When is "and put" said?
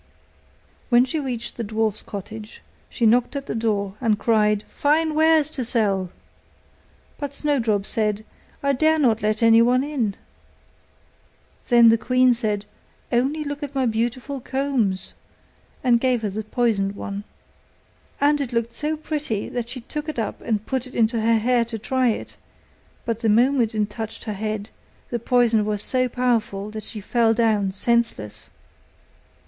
20.41-20.87